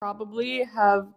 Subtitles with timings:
[0.00, 1.08] probably have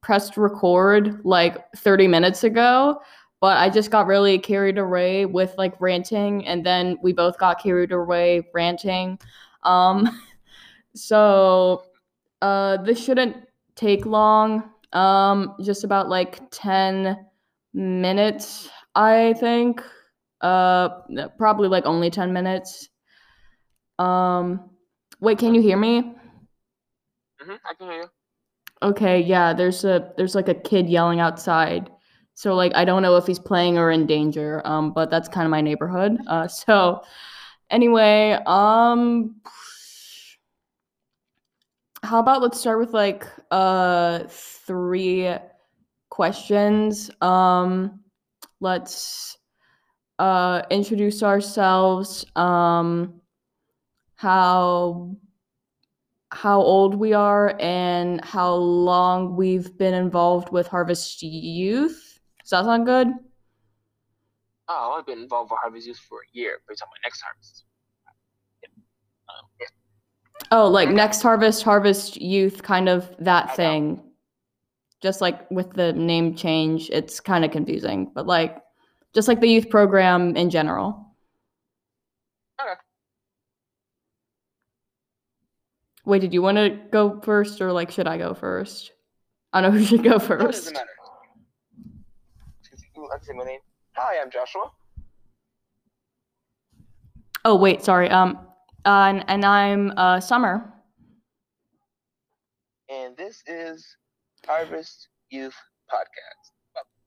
[0.00, 3.00] pressed record like 30 minutes ago,
[3.40, 7.60] but I just got really carried away with like ranting and then we both got
[7.60, 9.18] carried away ranting.
[9.64, 10.08] Um
[10.94, 11.82] so
[12.40, 13.36] uh this shouldn't
[13.74, 14.70] take long.
[14.92, 17.26] Um just about like 10
[17.74, 19.82] minutes, I think.
[20.40, 20.90] Uh
[21.36, 22.88] probably like only 10 minutes.
[23.98, 24.70] Um
[25.18, 26.14] wait, can you hear me?
[27.40, 28.08] hmm I can hear you.
[28.82, 31.90] Okay, yeah, there's a there's like a kid yelling outside.
[32.34, 34.62] So like I don't know if he's playing or in danger.
[34.64, 36.18] Um, but that's kind of my neighborhood.
[36.26, 37.02] Uh, so
[37.70, 39.36] anyway, um
[42.02, 45.34] how about let's start with like uh three
[46.10, 47.10] questions.
[47.20, 48.00] Um
[48.60, 49.38] let's
[50.18, 53.20] uh introduce ourselves, um
[54.16, 55.16] how
[56.30, 62.20] how old we are and how long we've been involved with Harvest Youth.
[62.40, 63.08] Does that sound good?
[64.68, 67.64] Oh, I've been involved with Harvest Youth for a year, based on my next harvest.
[68.62, 68.68] Yeah.
[69.28, 69.66] Um, yeah.
[70.52, 73.54] Oh, like next harvest, Harvest Youth, kind of that I know.
[73.54, 74.02] thing.
[75.00, 78.58] Just like with the name change, it's kind of confusing, but like
[79.14, 81.14] just like the youth program in general.
[82.60, 82.74] Okay.
[86.08, 88.92] Wait, did you want to go first or like should I go first?
[89.52, 90.72] I don't know who should go It first.
[90.72, 90.88] doesn't matter.
[93.10, 93.60] Let's say my name.
[93.92, 94.70] Hi, I'm Joshua.
[97.44, 98.08] Oh, wait, sorry.
[98.08, 98.38] Um
[98.86, 100.72] uh, and, and I'm uh Summer.
[102.88, 103.86] and this is
[104.46, 105.54] Harvest Youth
[105.92, 106.52] Podcast.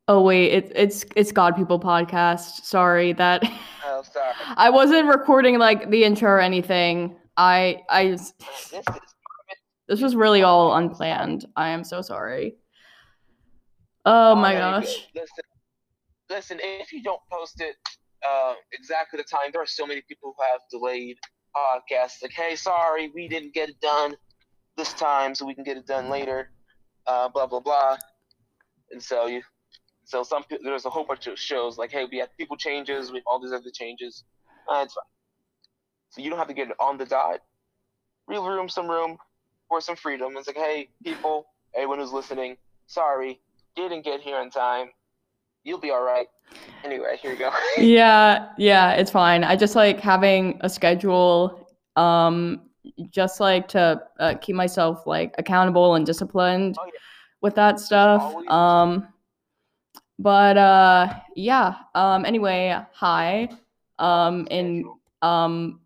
[0.08, 2.66] Oh wait, it's it's it's God People podcast.
[2.66, 3.42] Sorry that
[3.84, 4.34] Oh, sorry.
[4.58, 7.16] I wasn't recording like the intro or anything.
[7.38, 8.34] I I This
[9.88, 11.46] this was really all unplanned.
[11.56, 12.56] I am so sorry.
[14.06, 15.08] Oh my gosh.
[15.16, 15.44] Listen,
[16.30, 16.59] listen.
[16.62, 17.76] If you don't post it
[18.28, 21.18] uh, exactly the time, there are so many people who have delayed
[21.56, 22.22] podcasts.
[22.22, 24.16] Like, hey, sorry, we didn't get it done
[24.78, 26.52] this time, so we can get it done later.
[27.06, 27.98] Uh, blah blah blah.
[28.92, 29.42] And so you,
[30.03, 33.19] so some there's a whole bunch of shows like, hey, we have people changes, we
[33.19, 34.24] have all these other changes.
[34.72, 35.03] Uh, it's fine.
[36.12, 37.40] So you don't have to get it on the dot.
[38.28, 39.18] Real room, some room
[39.68, 40.34] for some freedom.
[40.38, 42.58] It's like, hey, people, everyone who's listening,
[42.88, 43.40] sorry,
[43.76, 44.90] didn't get here in time.
[45.64, 46.28] You'll be all right.
[46.84, 47.52] Anyway, here you go.
[47.78, 49.44] Yeah, yeah, it's fine.
[49.44, 52.62] I just like having a schedule um
[53.10, 56.92] just like to uh, keep myself like accountable and disciplined Oh, yeah.
[57.42, 58.22] with that stuff.
[58.22, 58.50] Always.
[58.50, 59.08] Um
[60.20, 63.50] but uh yeah, um anyway, hi.
[64.00, 64.92] Um in
[65.22, 65.80] um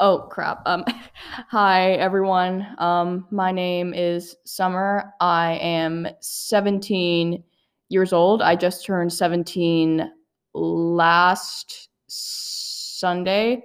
[0.00, 0.62] oh crap.
[0.66, 0.84] Um
[1.48, 2.66] hi everyone.
[2.78, 5.12] Um my name is Summer.
[5.20, 7.42] I am 17
[7.88, 8.42] years old.
[8.42, 10.10] I just turned 17
[10.54, 13.64] last Sunday.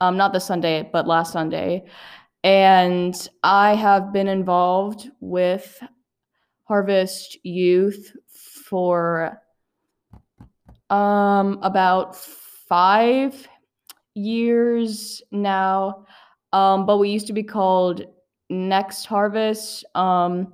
[0.00, 1.84] Um not this Sunday, but last Sunday.
[2.42, 5.82] And I have been involved with
[6.64, 9.40] Harvest Youth for
[10.90, 13.48] um about 5
[14.20, 16.06] years now.
[16.52, 18.04] Um but we used to be called
[18.48, 20.52] Next Harvest um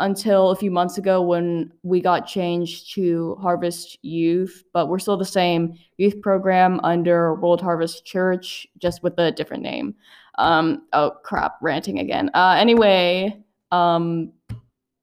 [0.00, 5.18] until a few months ago when we got changed to Harvest Youth, but we're still
[5.18, 9.94] the same youth program under World Harvest Church, just with a different name.
[10.38, 12.30] Um, oh crap, ranting again.
[12.32, 14.32] Uh, anyway, um,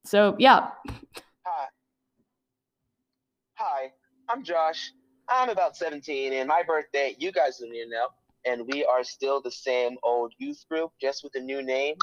[0.03, 0.69] so yeah,
[1.45, 1.67] Hi.
[3.55, 3.91] Hi,
[4.29, 4.91] I'm Josh.
[5.29, 8.07] I'm about 17, and my birthday, you guys don't even know.
[8.45, 11.95] And we are still the same old youth group, just with a new name.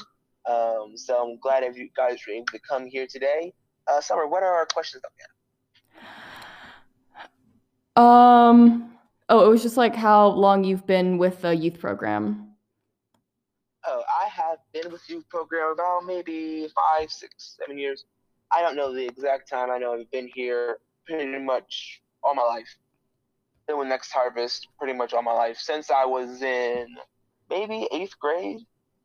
[0.47, 3.53] Um, so I'm glad if you guys were able to come here today.
[3.87, 5.03] Uh, Summer, what are our questions
[7.95, 8.93] um,
[9.29, 12.51] oh, it was just like how long you've been with the youth program.
[13.85, 18.05] Oh, I have been with youth program about maybe five, six, seven years.
[18.51, 19.71] I don't know the exact time.
[19.71, 22.67] I know I've been here pretty much all my life.
[23.67, 26.87] Been with Next Harvest pretty much all my life since I was in
[27.49, 28.59] maybe eighth grade.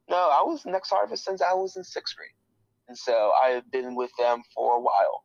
[0.08, 2.30] No, I was Next Harvest since I was in sixth grade,
[2.88, 5.24] and so I've been with them for a while.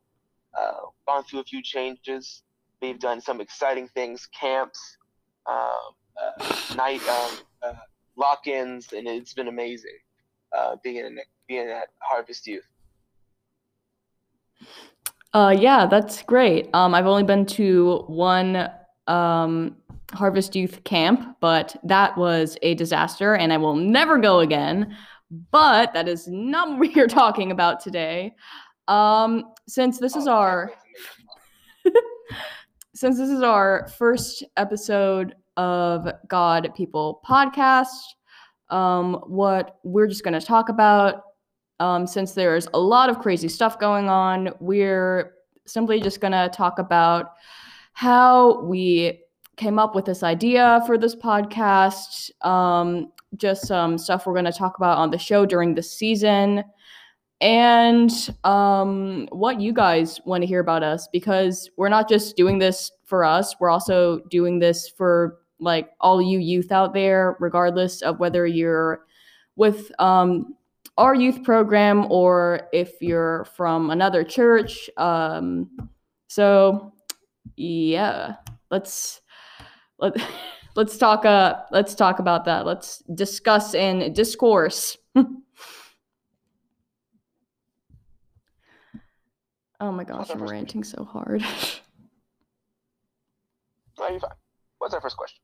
[0.58, 2.44] Uh, gone through a few changes.
[2.82, 4.98] We've done some exciting things, camps,
[5.48, 5.72] um,
[6.22, 7.32] uh, night um,
[7.62, 7.74] uh,
[8.16, 9.98] lock-ins, and it's been amazing
[10.56, 12.64] uh, being in, being at Harvest Youth.
[15.34, 16.70] Uh, yeah, that's great.
[16.74, 18.70] Um, I've only been to one
[19.08, 19.76] um,
[20.14, 24.96] Harvest Youth camp, but that was a disaster, and I will never go again.
[25.52, 28.34] But that is not what we're talking about today.
[28.88, 30.96] Um, since this is Oh, our can't wait
[31.86, 31.94] to
[32.32, 32.42] make
[32.96, 37.88] since this is our first episode of God People podcast,
[38.70, 41.24] um, what we're just going to talk about,
[41.82, 45.34] um, since there's a lot of crazy stuff going on, we're
[45.66, 47.34] simply just going to talk about
[47.96, 49.22] how we
[49.56, 54.52] came up with this idea for this podcast, um, just some stuff we're going to
[54.52, 56.62] talk about on the show during the season
[57.40, 58.12] and
[58.44, 62.92] um, what you guys want to hear about us because we're not just doing this
[63.06, 68.20] for us, we're also doing this for like all you youth out there, regardless of
[68.20, 69.06] whether you're
[69.56, 70.54] with um,
[70.98, 74.90] our youth program or if you're from another church.
[74.98, 75.70] Um,
[76.28, 76.92] so
[77.56, 78.36] yeah,
[78.70, 79.22] let's
[79.98, 80.16] let
[80.76, 82.66] let's talk uh let's talk about that.
[82.66, 84.98] Let's discuss and discourse.
[89.82, 91.42] Oh my gosh, I'm ranting so hard.
[94.00, 94.32] No, you're fine.
[94.78, 95.40] What's our first question?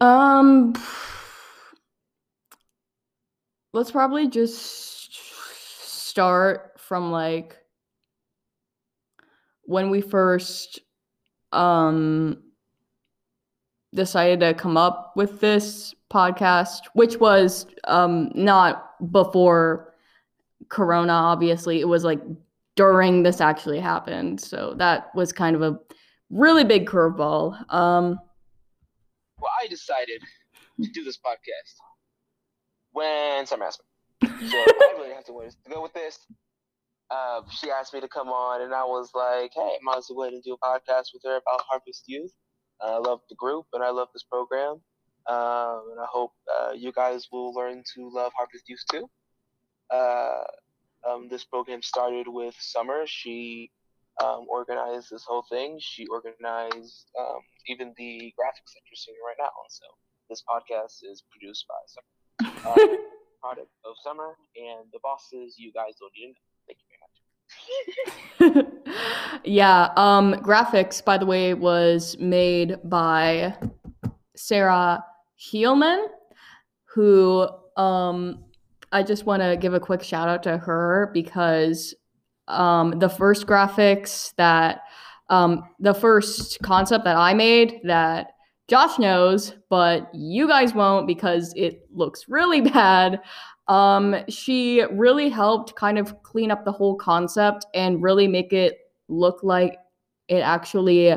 [0.00, 0.74] um
[3.72, 5.14] let's probably just
[6.08, 7.56] start from like
[9.72, 10.80] when we first
[11.52, 12.42] um
[13.94, 19.94] decided to come up with this podcast, which was um not before
[20.68, 21.80] corona obviously.
[21.80, 22.20] It was like
[22.76, 24.40] during this actually happened.
[24.40, 25.78] So that was kind of a
[26.30, 27.72] really big curveball.
[27.72, 28.18] Um
[29.40, 30.22] Well, I decided
[30.82, 31.74] to do this podcast
[32.92, 33.82] when asked
[34.22, 34.28] me.
[34.48, 36.18] So I really have to, to go with this.
[37.12, 40.08] Uh, she asked me to come on, and I was like, "Hey, I might as
[40.08, 42.32] well go ahead and do a podcast with her about Harvest Youth."
[42.82, 44.80] Uh, I love the group, and I love this program,
[45.26, 49.10] um, and I hope uh, you guys will learn to love Harvest Youth too.
[49.90, 50.44] Uh,
[51.06, 53.02] um, this program started with Summer.
[53.06, 53.70] She
[54.22, 55.78] um, organized this whole thing.
[55.80, 59.50] She organized um, even the graphics that you're seeing right now.
[59.68, 59.84] So
[60.30, 62.96] this podcast is produced by Summer, uh,
[63.40, 66.48] product of Summer, and the bosses you guys don't need to know.
[66.66, 67.16] Thank you very much.
[69.44, 73.54] yeah, um graphics by the way was made by
[74.36, 75.04] Sarah
[75.38, 76.06] Heelman
[76.94, 78.44] who um
[78.90, 81.94] I just want to give a quick shout out to her because
[82.48, 84.82] um the first graphics that
[85.30, 88.28] um the first concept that I made that
[88.68, 93.20] Josh knows but you guys won't because it looks really bad
[93.68, 98.78] um she really helped kind of clean up the whole concept and really make it
[99.08, 99.76] look like
[100.28, 101.14] it actually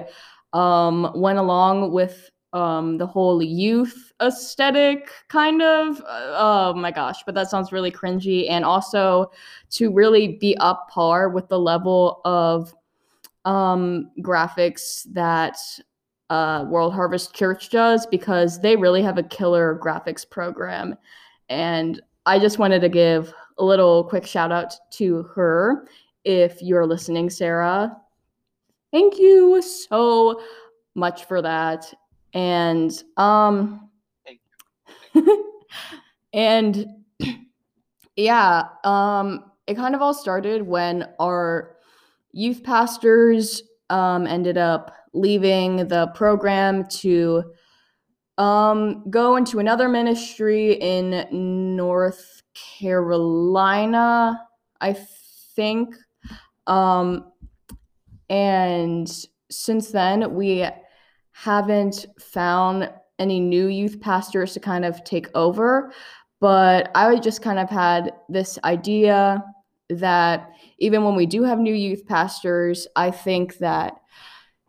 [0.54, 7.24] um went along with um the whole youth aesthetic kind of Uh, oh my gosh
[7.26, 8.50] but that sounds really cringy.
[8.50, 9.32] And also
[9.72, 12.74] to really be up par with the level of
[13.44, 15.58] um graphics that
[16.30, 20.96] uh World Harvest Church does because they really have a killer graphics program.
[21.50, 25.88] And I just wanted to give a little quick shout out to her.
[26.24, 27.96] If you're listening, Sarah,
[28.92, 30.42] thank you so
[30.96, 31.94] much for that.
[32.34, 33.90] And um
[36.34, 36.86] and
[38.16, 41.78] yeah, um it kind of all started when our
[42.32, 47.44] youth pastors um ended up leaving the program to
[48.38, 51.26] um go into another ministry in
[51.76, 52.42] North
[52.80, 54.42] Carolina,
[54.82, 54.94] I
[55.56, 55.96] think.
[56.68, 57.32] Um
[58.30, 59.10] and
[59.50, 60.68] since then we
[61.32, 62.90] haven't found
[63.20, 65.94] any new youth pastors to kind of take over,
[66.42, 69.44] but I just kind of had this idea
[69.90, 74.00] that even when we do have new youth pastors, I think that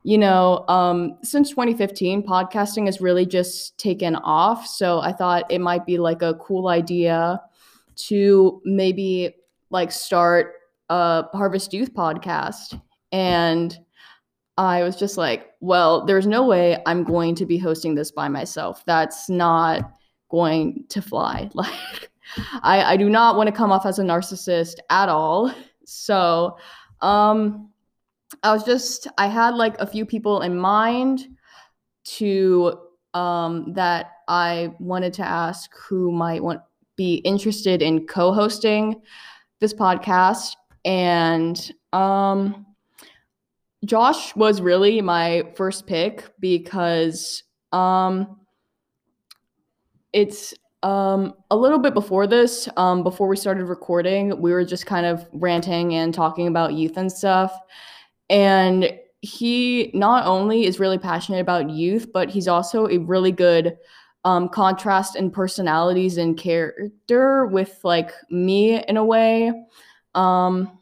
[0.07, 4.65] you know, um, since 2015, podcasting has really just taken off.
[4.65, 7.43] So I thought it might be like a cool idea
[7.97, 9.35] to maybe
[9.71, 10.53] like start
[10.91, 12.81] a Harvest Youth podcast.
[13.11, 13.77] And
[14.57, 18.29] I was just like, well, there's no way I'm going to be hosting this by
[18.29, 18.85] myself.
[18.87, 19.91] That's not
[20.31, 21.51] going to fly.
[21.57, 22.11] Like,
[22.63, 25.53] I, I do not want to come off as a narcissist at all.
[25.85, 26.59] So,
[27.01, 27.71] um,
[28.43, 31.27] I was just I had like a few people in mind
[32.05, 32.79] to
[33.15, 36.61] um that I wanted to ask who might want
[36.97, 39.01] be interested in co-hosting
[39.61, 42.67] this podcast and um
[43.85, 47.43] Josh was really my first pick because
[47.73, 48.41] um
[50.13, 54.87] it's Um, a little bit before this, um, before we started recording, we were just
[54.87, 57.51] kind of ranting and talking about youth and stuff.
[58.29, 63.77] And he not only is really passionate about youth, but he's also a really good
[64.25, 69.53] um, contrast in personalities and character with like me in a way.
[70.15, 70.79] Um,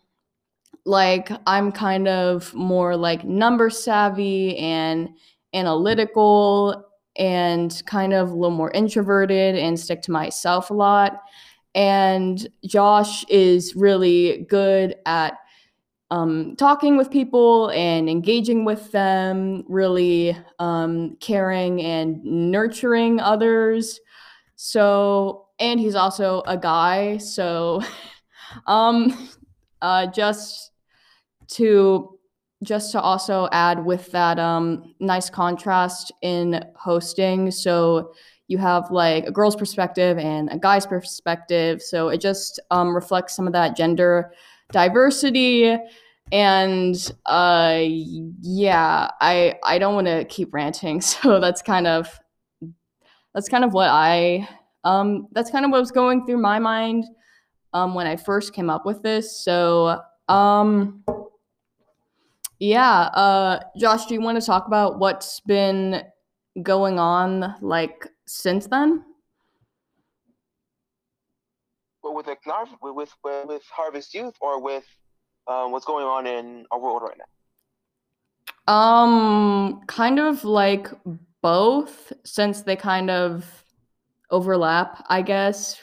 [0.87, 5.11] like I'm kind of more like number savvy and
[5.53, 6.85] analytical
[7.17, 11.23] and kind of a little more introverted and stick to myself a lot.
[11.75, 15.39] And Josh is really good at
[16.11, 24.01] um, talking with people and engaging with them, really um, caring and nurturing others.
[24.57, 27.19] So, and he's also a guy.
[27.19, 27.83] So,
[28.67, 29.29] um,
[29.83, 30.73] uh, just
[31.49, 32.19] to
[32.63, 37.51] just to also add with that um, nice contrast in hosting.
[37.51, 38.15] So
[38.49, 41.83] you have like a girl's perspective and a guy's perspective.
[41.83, 44.33] So it just um, reflects some of that gender
[44.75, 45.79] diversity.
[46.33, 51.01] And uh, yeah, I I don't want to keep ranting.
[51.23, 52.21] So that's kind of
[53.35, 54.49] that's kind of what I
[54.83, 57.05] um, that's kind of what was going through my mind
[57.73, 59.45] um, when I first came up with this.
[59.45, 61.05] So um,
[62.59, 66.03] yeah, uh, Josh, do you want to talk about what's been
[66.63, 69.05] going on like since then?
[71.95, 72.29] Well, with
[72.83, 74.87] with with with Harvest Youth, or with
[75.47, 77.25] um, what's going on in our world right now?
[78.73, 80.89] Um, kind of like
[81.43, 83.65] both, since they kind of
[84.31, 85.81] overlap, I guess.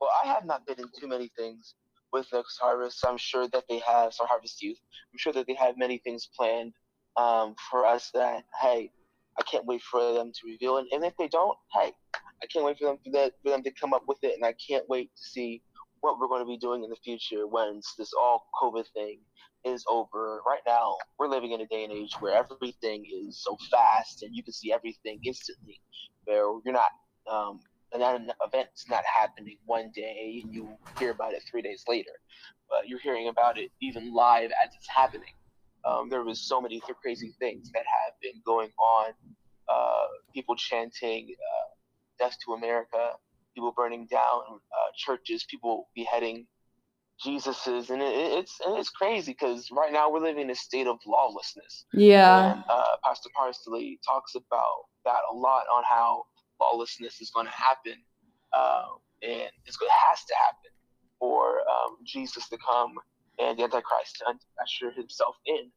[0.00, 1.74] Well, I have not been in too many things
[2.12, 3.04] with Next Harvest.
[3.06, 4.78] I'm sure that they have some Harvest Youth.
[5.12, 6.74] I'm sure that they have many things planned
[7.16, 8.90] um, for us that hey,
[9.38, 10.86] I can't wait for them to reveal it.
[10.92, 11.92] And if they don't, hey,
[12.42, 14.44] I can't wait for them for, that, for them to come up with it, and
[14.44, 15.62] I can't wait to see
[16.00, 19.20] what we're going to be doing in the future once this all COVID thing
[19.64, 20.40] is over.
[20.46, 24.34] Right now, we're living in a day and age where everything is so fast, and
[24.34, 25.80] you can see everything instantly.
[26.24, 26.90] Where you're not
[27.30, 27.60] um,
[27.94, 32.10] and an event's not happening one day and you hear about it three days later,
[32.68, 35.32] but you're hearing about it even live as it's happening.
[35.86, 39.12] Um, there was so many crazy things that have been going on.
[39.68, 41.74] Uh, people chanting uh,
[42.18, 43.12] "Death to America,"
[43.54, 46.46] people burning down uh, churches, people beheading
[47.22, 50.86] Jesus's, and it, it's and it's crazy because right now we're living in a state
[50.86, 51.84] of lawlessness.
[51.92, 52.52] Yeah.
[52.52, 56.24] And, uh, Pastor Parsley talks about that a lot on how
[56.60, 58.00] lawlessness is going to happen,
[58.52, 58.86] uh,
[59.22, 60.70] and it's going to has to happen
[61.18, 62.94] for um, Jesus to come
[63.38, 65.70] and the Antichrist to usher himself in.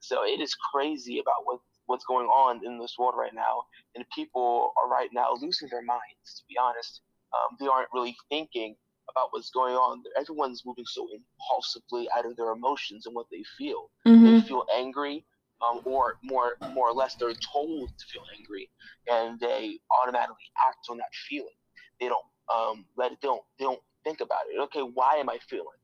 [0.00, 3.64] So it is crazy about what what's going on in this world right now,
[3.94, 6.38] and people are right now losing their minds.
[6.38, 7.00] To be honest,
[7.32, 8.76] um, they aren't really thinking
[9.10, 10.02] about what's going on.
[10.18, 13.90] Everyone's moving so impulsively out of their emotions and what they feel.
[14.06, 14.24] Mm-hmm.
[14.24, 15.24] They feel angry
[15.62, 18.70] um, or more more or less they're told to feel angry,
[19.10, 21.54] and they automatically act on that feeling.
[22.00, 23.18] They don't um, let it.
[23.22, 23.42] They don't.
[23.58, 24.60] They don't think about it.
[24.62, 25.78] Okay, why am I feeling?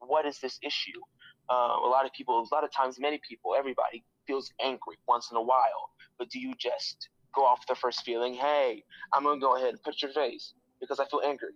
[0.00, 1.00] What is this issue?
[1.48, 5.30] Um, a lot of people, a lot of times, many people, everybody feels angry once
[5.30, 5.90] in a while.
[6.18, 8.34] But do you just go off the first feeling?
[8.34, 11.50] Hey, I'm gonna go ahead and put your face because I feel angry.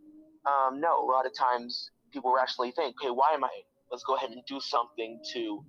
[0.47, 3.51] Um, no, a lot of times people rationally think, okay, why am I?
[3.91, 5.65] Let's go ahead and do something to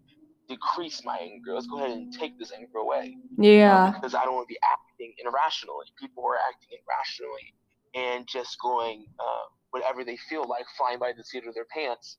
[0.47, 1.53] decrease my anger.
[1.53, 3.17] Let's go ahead and take this anger away.
[3.37, 3.85] Yeah.
[3.85, 5.87] Um, because I don't want to be acting irrationally.
[5.99, 7.53] People are acting irrationally
[7.95, 12.17] and just going uh, whatever they feel like, flying by the seat of their pants.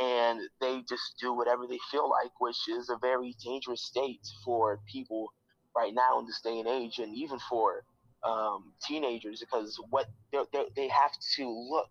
[0.00, 4.80] And they just do whatever they feel like, which is a very dangerous state for
[4.90, 5.32] people
[5.76, 7.84] right now in this day and age, and even for
[8.24, 11.90] um, teenagers, because what they're, they're, they have to look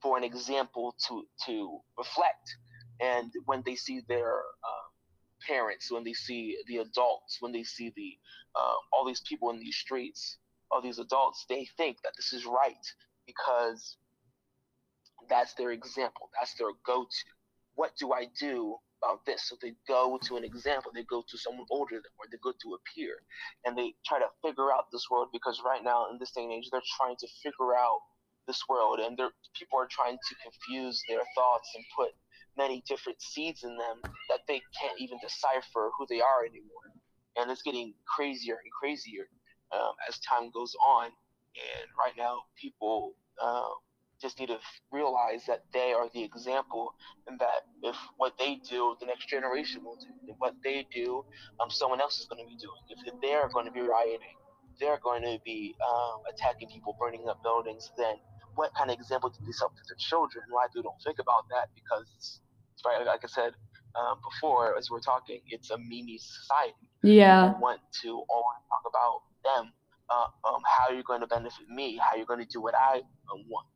[0.00, 2.56] for an example to to reflect.
[3.00, 4.88] And when they see their uh,
[5.46, 8.16] parents, when they see the adults, when they see the
[8.58, 10.38] um, all these people in these streets,
[10.70, 12.86] all these adults, they think that this is right
[13.26, 13.96] because
[15.28, 17.31] that's their example, that's their go-to.
[17.74, 19.48] What do I do about this?
[19.48, 22.52] So they go to an example, they go to someone older than or they go
[22.52, 23.16] to a peer,
[23.64, 26.52] and they try to figure out this world because right now in this day and
[26.52, 28.00] age, they're trying to figure out
[28.46, 29.16] this world, and
[29.58, 32.10] people are trying to confuse their thoughts and put
[32.56, 36.92] many different seeds in them that they can't even decipher who they are anymore.
[37.36, 39.26] And it's getting crazier and crazier
[39.72, 41.06] um, as time goes on.
[41.06, 43.72] And right now, people uh,
[44.22, 44.58] just need to
[44.92, 46.94] realize that they are the example,
[47.26, 50.06] and that if what they do, the next generation will do.
[50.28, 51.24] If what they do,
[51.60, 52.80] um, someone else is going to be doing.
[52.88, 54.38] If they are going to be rioting,
[54.80, 58.14] they're going to be um, attacking people, burning up buildings, then
[58.54, 60.44] what kind of example do they set to their children?
[60.50, 62.40] A lot of people don't think about that because,
[62.84, 63.52] right, like I said
[63.96, 66.74] um, before, as we are talking, it's a meme society.
[67.02, 67.48] Yeah.
[67.48, 69.72] People want to always talk about them,
[70.10, 72.74] uh, um, how you're going to benefit me, how are you're going to do what
[72.74, 72.98] I
[73.32, 73.66] um, want.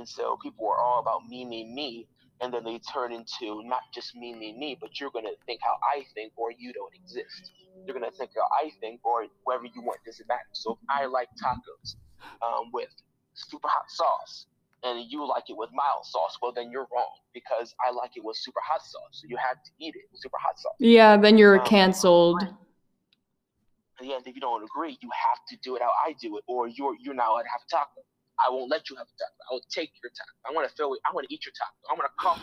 [0.00, 2.08] And so people are all about me, me, me.
[2.40, 5.60] And then they turn into not just me, me, me, but you're going to think
[5.62, 7.52] how I think or you don't exist.
[7.84, 10.48] You're going to think how I think or whatever you want doesn't matter.
[10.52, 11.96] So if I like tacos
[12.40, 12.88] um, with
[13.34, 14.46] super hot sauce
[14.84, 18.24] and you like it with mild sauce, well, then you're wrong because I like it
[18.24, 19.20] with super hot sauce.
[19.20, 20.72] So you have to eat it with super hot sauce.
[20.78, 22.40] Yeah, then you're um, canceled.
[22.40, 26.44] And yeah, if you don't agree, you have to do it how I do it,
[26.46, 28.00] or you're you're not allowed to have a taco.
[28.46, 29.40] I won't let you have a taco.
[29.50, 30.34] I will take your taco.
[30.48, 31.00] I want to fill it.
[31.08, 31.78] I want to eat your taco.
[31.88, 32.40] I want to come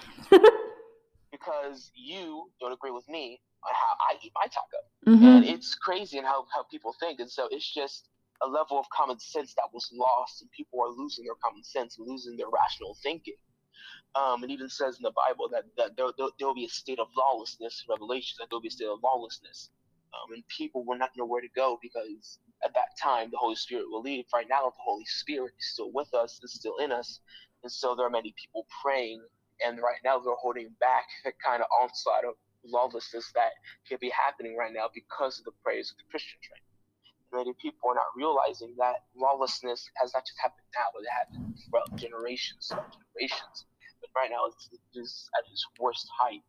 [1.31, 4.81] because you don't agree with me on how I eat my taco.
[5.07, 5.25] Mm-hmm.
[5.25, 7.19] And it's crazy and how, how people think.
[7.19, 8.09] And so it's just
[8.43, 11.97] a level of common sense that was lost, and people are losing their common sense
[11.97, 13.35] and losing their rational thinking.
[14.15, 16.99] Um, it even says in the Bible that, that there, there, will be a state
[16.99, 19.69] of lawlessness, Revelation, that there will be a state of lawlessness.
[20.24, 23.55] Um, and people will not know where to go because at that time the Holy
[23.55, 24.25] Spirit will leave.
[24.33, 27.19] Right now, the Holy Spirit is still with us, is still in us.
[27.63, 29.21] And so there are many people praying,
[29.65, 33.51] and right now they're holding back the kind of onslaught of lawlessness that
[33.88, 36.62] could be happening right now because of the prayers of the Christian train
[37.33, 41.55] many people are not realizing that lawlessness has not just happened now, but it happened
[41.67, 43.65] throughout generations, generations.
[44.00, 46.43] But right now, it's, it's at its worst height.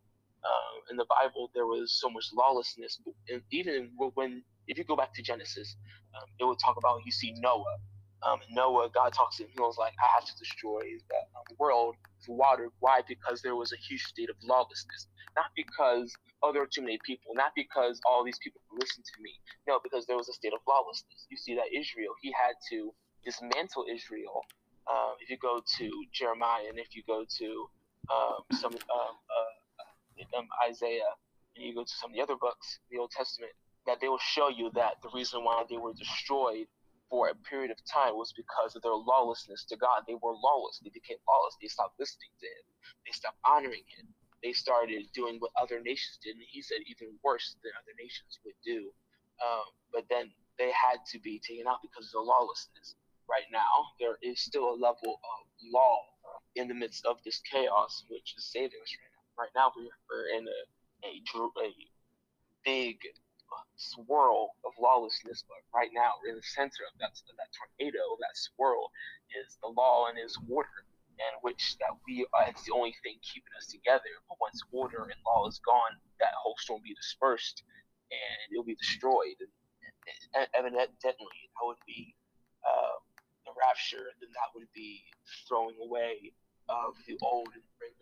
[0.45, 4.97] Uh, in the Bible, there was so much lawlessness, and even when if you go
[4.97, 5.76] back to Genesis,
[6.16, 7.78] um, it would talk about you see Noah.
[8.23, 9.50] Um, Noah, God talks to him.
[9.54, 13.02] He was like, "I have to destroy the um, world for water." Why?
[13.09, 16.99] Because there was a huge state of lawlessness not because oh there are too many
[17.07, 19.33] people, not because all these people listen to me.
[19.68, 21.26] No, because there was a state of lawlessness.
[21.30, 22.92] You see that Israel, he had to
[23.25, 24.42] dismantle Israel.
[24.90, 27.49] Um, if you go to Jeremiah and if you go to
[28.11, 29.14] um, some uh,
[30.37, 31.12] um, Isaiah
[31.56, 33.52] and you go to some of the other books, the Old Testament,
[33.87, 36.66] that they will show you that the reason why they were destroyed
[37.11, 40.04] for a period of time was because of their lawlessness to God.
[40.07, 40.78] They were lawless.
[40.85, 41.57] They became lawless.
[41.61, 42.64] They stopped listening to Him.
[43.07, 47.18] They stopped honoring Him they started doing what other nations did, and he said even
[47.24, 48.92] worse than other nations would do.
[49.42, 52.94] Um, but then they had to be taken out because of the lawlessness.
[53.28, 55.40] Right now, there is still a level of
[55.72, 55.98] law
[56.54, 58.90] in the midst of this chaos, which is saving us.
[59.38, 60.61] Right now, we're in a,
[61.07, 61.22] a,
[61.62, 61.70] a
[62.64, 62.98] big
[63.77, 68.35] swirl of lawlessness, but right now we're in the center of that, that tornado, that
[68.35, 68.90] swirl
[69.38, 70.85] is the law and is order
[71.18, 74.11] and which that we are it's the only thing keeping us together.
[74.29, 77.62] But once order and law is gone, that whole storm will be dispersed
[78.11, 79.38] and it'll be destroyed.
[79.38, 79.51] And,
[80.35, 82.14] and, evidently, that would be
[82.64, 82.96] uh,
[83.44, 84.09] the rapture.
[84.14, 85.05] And then that would be
[85.46, 86.33] throwing away
[86.70, 87.98] of the old and bringing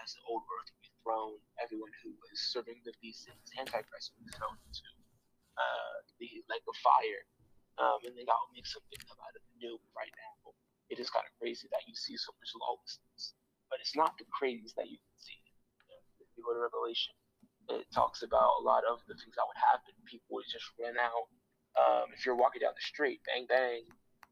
[0.00, 1.36] as the old earth will be thrown.
[1.62, 4.88] Everyone who is serving the beast and Antichrist will be thrown into
[5.54, 7.22] uh, the lake of fire.
[7.74, 10.34] Um, and they will make something come out of the new right now
[10.94, 13.34] it is kind of crazy that you see so much lawlessness.
[13.66, 15.40] But it's not the crazies that you can see.
[16.20, 17.16] If you go to Revelation,
[17.72, 19.96] it talks about a lot of the things that would happen.
[20.04, 21.26] People would just run out.
[21.74, 23.82] Um, if you're walking down the street, bang bang.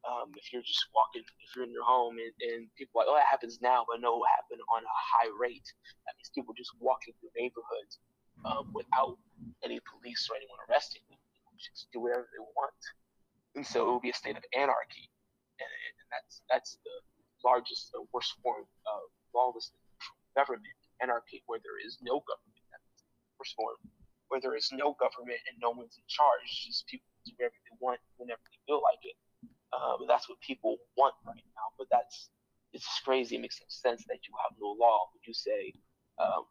[0.03, 3.11] Um, if you're just walking, if you're in your home and, and people are like,
[3.11, 5.63] oh, that happens now, but no, it happened on a high rate.
[6.05, 8.03] That means people just walking through neighborhoods
[8.43, 9.15] um, without
[9.63, 11.19] any police or anyone arresting them.
[11.55, 12.81] Just do whatever they want.
[13.55, 15.07] And so it will be a state of anarchy
[15.59, 16.95] and that's that's the
[17.43, 19.01] largest, the worst form of
[19.35, 19.79] lawlessness,
[20.35, 22.63] government, anarchy, where there is no government.
[22.71, 23.77] That's the worst form,
[24.29, 26.47] where there is no government and no one's in charge.
[26.47, 29.17] Just people do whatever they want whenever they feel like it.
[29.73, 31.67] Um, that's what people want right now.
[31.77, 32.29] But that's
[32.73, 33.32] it's just crazy.
[33.32, 34.97] It makes sense that you have no law.
[35.13, 35.73] Would you say
[36.17, 36.43] um,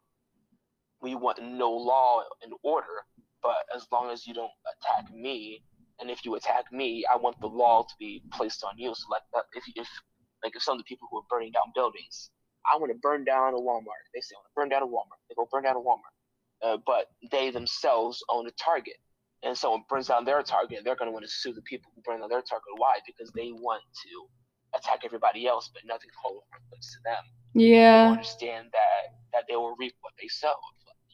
[1.01, 3.03] we want no law and order,
[3.41, 5.61] but as long as you don't attack me,
[5.99, 8.93] and if you attack me, I want the law to be placed on you.
[8.95, 9.87] So like that, if if
[10.43, 12.29] like if some of the people who are burning down buildings,
[12.71, 14.05] I want to burn down a Walmart.
[14.13, 15.21] They say I want to burn down a Walmart.
[15.29, 16.15] They go burn down a Walmart,
[16.63, 18.97] uh, but they themselves own a Target,
[19.43, 22.01] and someone burns down their Target, they're going to want to sue the people who
[22.01, 22.73] burn down their Target.
[22.77, 22.95] Why?
[23.05, 24.42] Because they want to
[24.75, 26.09] attack everybody else, but nothing
[26.51, 27.23] happens to them.
[27.53, 28.09] Yeah.
[28.11, 30.53] Understand that that they will reap what they sow.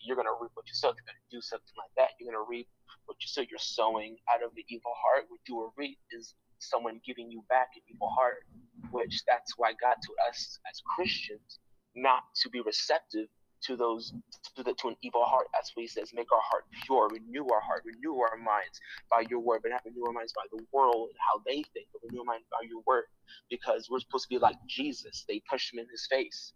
[0.02, 0.90] You're going to reap what you sow.
[0.92, 2.16] Going to do something like that.
[2.20, 2.68] You're going to reap
[3.06, 3.42] what you sow.
[3.42, 5.26] you're sowing out of the evil heart.
[5.28, 8.44] What you will reap is someone giving you back an evil heart,
[8.92, 11.60] which that's why God told us as Christians
[11.96, 13.28] not to be receptive
[13.62, 14.14] to those
[14.56, 15.48] to the to an evil heart.
[15.54, 16.12] That's what he says.
[16.14, 18.80] Make our heart pure, renew our heart, renew our minds
[19.12, 21.88] by your word, but not renew our minds by the world and how they think,
[21.92, 23.06] but renew our minds by your word.
[23.50, 25.26] Because we're supposed to be like Jesus.
[25.28, 26.54] They pushed him in his face.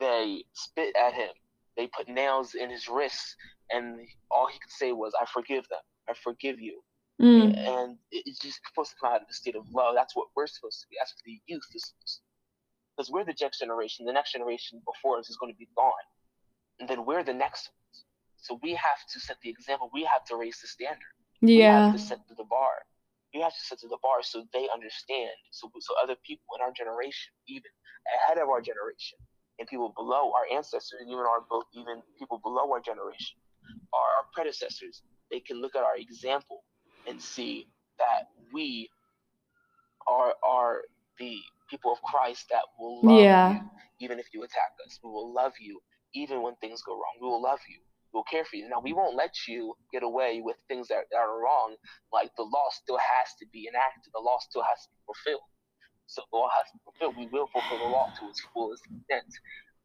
[0.00, 1.30] They spit at him.
[1.76, 3.36] They put nails in his wrists,
[3.70, 5.82] and all he could say was, "I forgive them.
[6.08, 6.82] I forgive you."
[7.20, 7.56] Mm.
[7.56, 9.94] And it's just supposed to come out of the state of love.
[9.94, 10.96] That's what we're supposed to be.
[11.00, 12.28] That's what the youth is supposed to be.
[12.96, 14.06] Because we're the next generation.
[14.06, 15.92] The next generation before us is going to be gone
[16.80, 18.04] and then we're the next ones.
[18.36, 19.90] So we have to set the example.
[19.92, 21.14] We have to raise the standard.
[21.40, 21.56] Yeah.
[21.58, 22.74] We have to set the bar.
[23.34, 25.30] We have to set the bar so they understand.
[25.52, 27.70] So so other people in our generation, even
[28.16, 29.18] ahead of our generation,
[29.58, 33.36] and people below our ancestors, and even our both even people below our generation,
[33.92, 36.64] our, our predecessors, they can look at our example
[37.06, 38.88] and see that we
[40.08, 40.82] are are
[41.18, 41.38] the
[41.70, 43.52] people of Christ that will love Yeah.
[43.52, 43.60] you
[44.00, 44.98] even if you attack us.
[45.02, 45.80] We will love you
[46.14, 47.16] even when things go wrong.
[47.20, 47.78] We will love you.
[48.12, 48.68] We will care for you.
[48.68, 51.76] Now, we won't let you get away with things that, that are wrong.
[52.12, 55.44] Like the law still has to be enacted, the law still has to be fulfilled.
[56.06, 57.14] So the law has to be fulfilled.
[57.18, 59.28] We will fulfill the law to its fullest extent.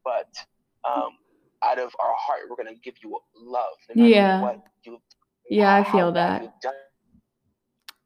[0.06, 0.32] But
[0.88, 1.12] um,
[1.64, 3.76] out of our heart, we're going to give you love.
[3.90, 4.42] No matter Yeah.
[4.42, 4.98] What you,
[5.50, 6.42] Yeah, I feel that.
[6.44, 6.74] you've done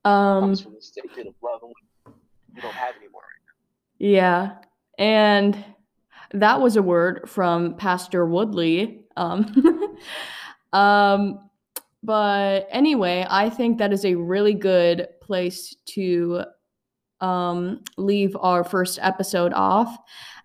[0.06, 1.74] Um comes from the state of love, and
[2.06, 2.14] we,
[2.56, 3.22] we don't have anymore.
[4.00, 4.58] yeah.
[4.98, 5.54] And
[6.34, 9.02] that was a word from Pastor Woodley.
[9.16, 9.98] Um
[10.74, 11.48] um
[12.04, 16.44] but anyway, I think that is a really good place to
[17.20, 19.98] um, leave our first episode off.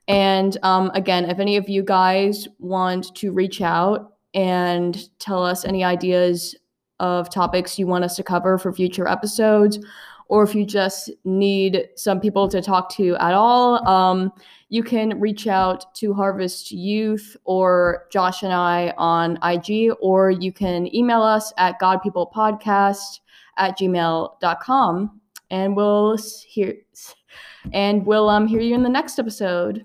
[0.08, 5.64] And um, again, if any of you guys want to reach out and tell us
[5.64, 6.56] any ideas
[6.98, 9.78] of topics you want us to cover for future episodes,
[10.32, 14.32] or if you just need some people to talk to at all, um,
[14.70, 20.50] you can reach out to Harvest Youth or Josh and I on IG, or you
[20.50, 23.20] can email us at godpeoplepodcast
[23.58, 26.76] at gmail.com and we'll hear
[27.74, 29.84] and we'll um hear you in the next episode.